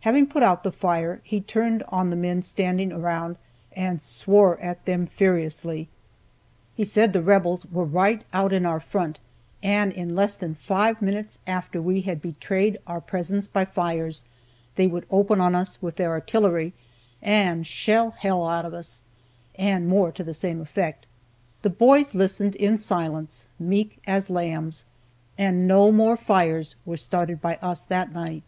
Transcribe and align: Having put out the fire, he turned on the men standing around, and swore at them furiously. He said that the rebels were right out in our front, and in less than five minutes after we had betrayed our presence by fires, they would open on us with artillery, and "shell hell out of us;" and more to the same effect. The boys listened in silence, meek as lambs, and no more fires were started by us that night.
Having 0.00 0.26
put 0.26 0.42
out 0.42 0.64
the 0.64 0.72
fire, 0.72 1.20
he 1.22 1.40
turned 1.40 1.84
on 1.90 2.10
the 2.10 2.16
men 2.16 2.42
standing 2.42 2.90
around, 2.90 3.36
and 3.72 4.02
swore 4.02 4.58
at 4.58 4.84
them 4.84 5.06
furiously. 5.06 5.88
He 6.74 6.82
said 6.82 7.12
that 7.12 7.20
the 7.20 7.24
rebels 7.24 7.66
were 7.66 7.84
right 7.84 8.24
out 8.32 8.52
in 8.52 8.66
our 8.66 8.80
front, 8.80 9.20
and 9.62 9.92
in 9.92 10.16
less 10.16 10.34
than 10.34 10.56
five 10.56 11.00
minutes 11.00 11.38
after 11.46 11.80
we 11.80 12.00
had 12.00 12.20
betrayed 12.20 12.78
our 12.88 13.00
presence 13.00 13.46
by 13.46 13.64
fires, 13.64 14.24
they 14.74 14.88
would 14.88 15.06
open 15.08 15.40
on 15.40 15.54
us 15.54 15.80
with 15.80 16.00
artillery, 16.00 16.72
and 17.22 17.64
"shell 17.64 18.10
hell 18.10 18.44
out 18.48 18.64
of 18.64 18.74
us;" 18.74 19.02
and 19.54 19.86
more 19.88 20.10
to 20.10 20.24
the 20.24 20.34
same 20.34 20.60
effect. 20.60 21.06
The 21.62 21.70
boys 21.70 22.12
listened 22.12 22.56
in 22.56 22.76
silence, 22.76 23.46
meek 23.60 24.02
as 24.04 24.28
lambs, 24.30 24.84
and 25.38 25.68
no 25.68 25.92
more 25.92 26.16
fires 26.16 26.74
were 26.84 26.96
started 26.96 27.40
by 27.40 27.54
us 27.62 27.82
that 27.82 28.12
night. 28.12 28.42